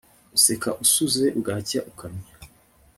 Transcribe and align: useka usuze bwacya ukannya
useka 0.37 0.69
usuze 0.83 1.25
bwacya 1.39 1.79
ukannya 1.91 2.31